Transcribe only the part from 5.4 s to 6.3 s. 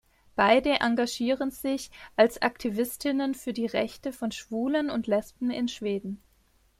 in Schweden.